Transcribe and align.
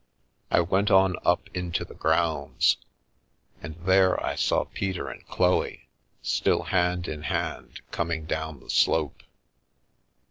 I 0.49 0.61
went 0.61 0.89
on 0.89 1.15
up 1.23 1.47
into 1.53 1.85
the 1.85 1.93
grounds, 1.93 2.77
and 3.61 3.75
there 3.81 4.19
I 4.25 4.33
saw 4.33 4.65
Peter 4.65 5.09
and 5.09 5.23
Chloe, 5.27 5.89
still 6.23 6.63
hand 6.63 7.07
in 7.07 7.21
hand, 7.21 7.81
coming 7.91 8.25
down 8.25 8.61
the 8.61 8.69
slope. 8.71 9.21